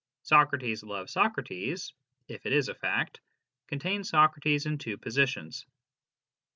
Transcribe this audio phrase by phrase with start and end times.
[0.33, 1.93] "Socrates loves Socrates"
[2.27, 3.19] (if it is a fact)
[3.67, 5.67] contains Socrates in two positions.